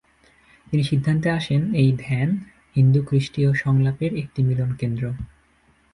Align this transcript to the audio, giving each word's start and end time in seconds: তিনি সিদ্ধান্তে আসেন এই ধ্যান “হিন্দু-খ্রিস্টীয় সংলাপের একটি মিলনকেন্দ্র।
তিনি 0.67 0.83
সিদ্ধান্তে 0.83 1.27
আসেন 1.29 1.61
এই 1.73 1.89
ধ্যান 1.99 2.29
“হিন্দু-খ্রিস্টীয় 2.75 3.49
সংলাপের 3.53 4.11
একটি 4.13 4.39
মিলনকেন্দ্র। 4.43 5.03